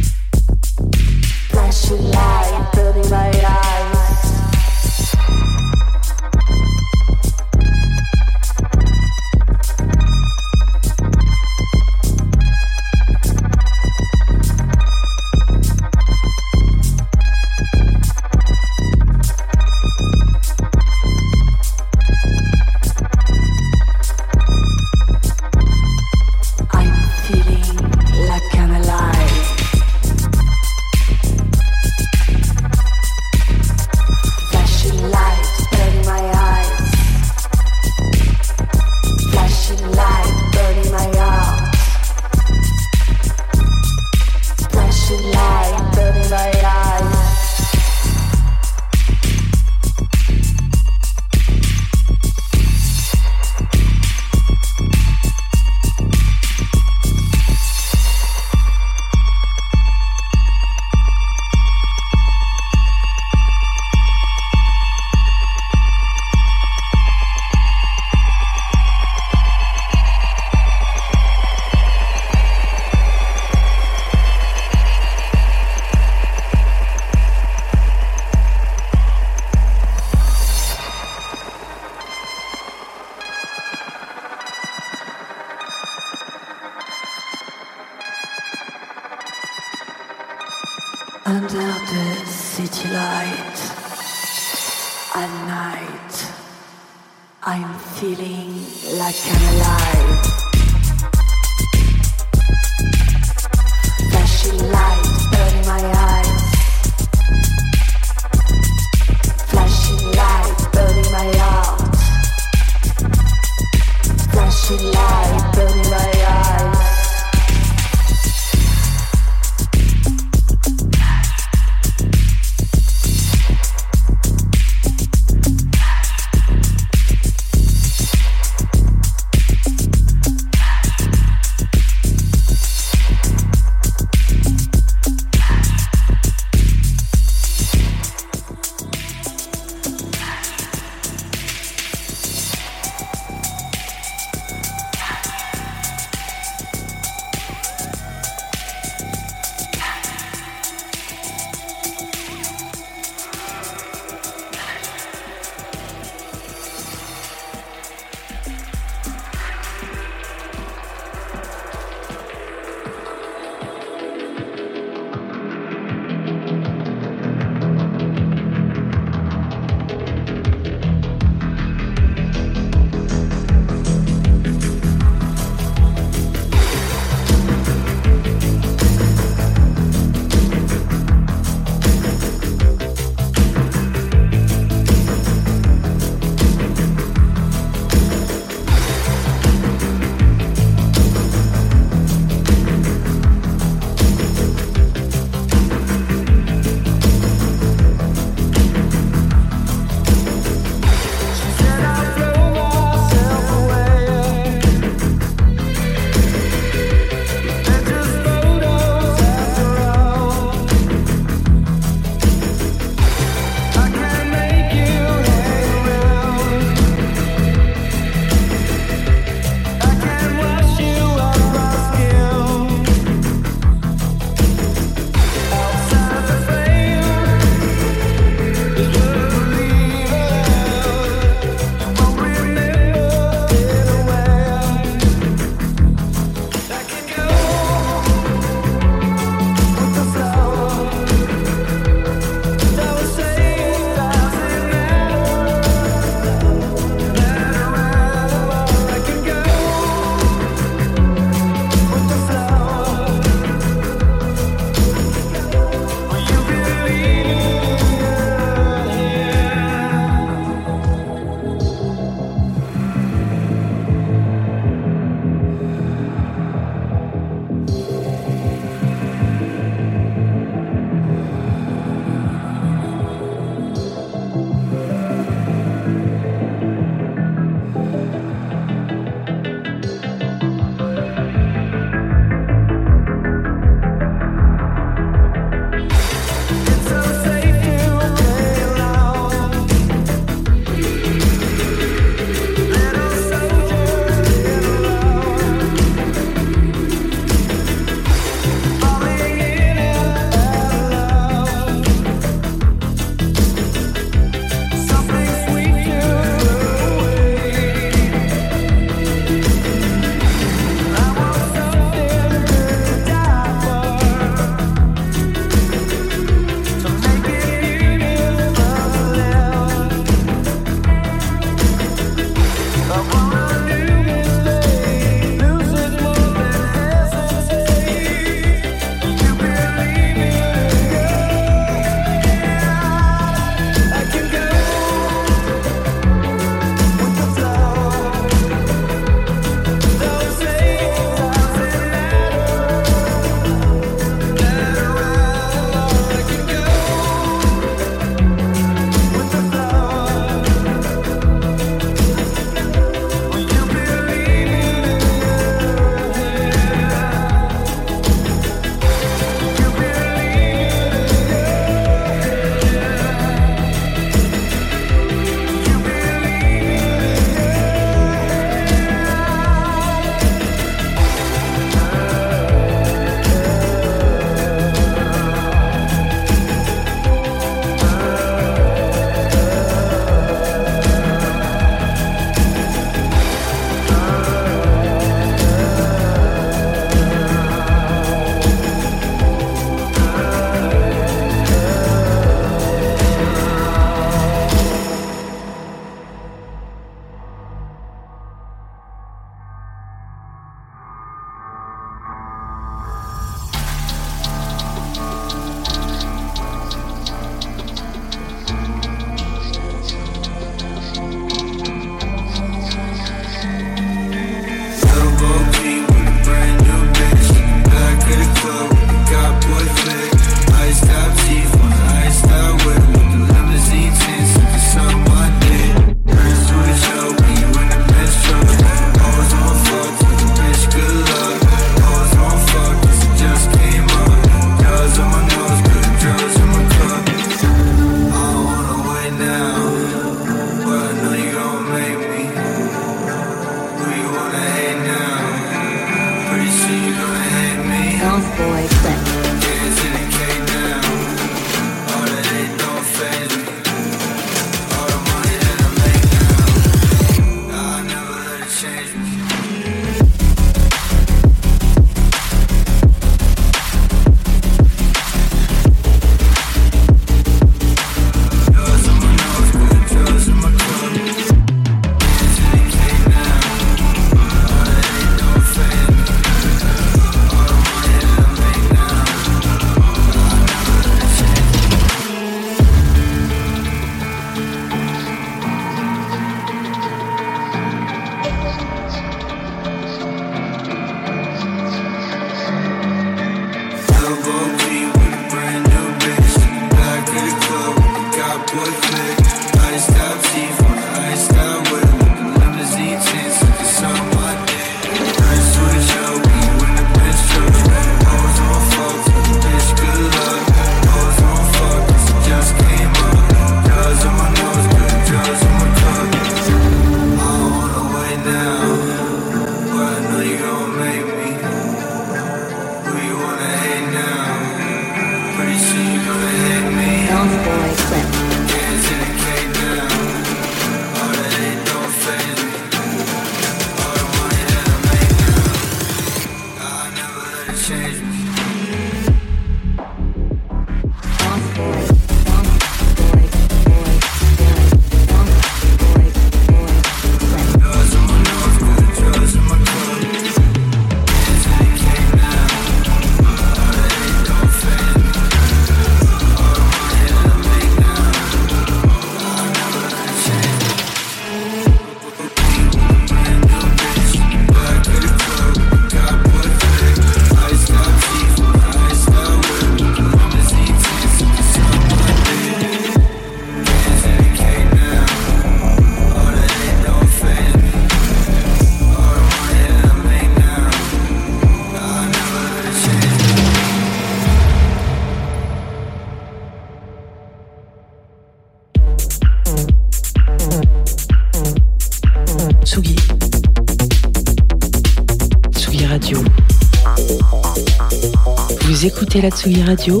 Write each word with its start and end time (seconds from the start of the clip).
la 599.14 599.30
Tsugi 599.30 599.62
Radio 599.62 600.00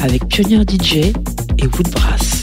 avec 0.00 0.28
Pionnier 0.28 0.62
DJ 0.62 1.12
et 1.58 1.66
Woodbrass. 1.66 2.33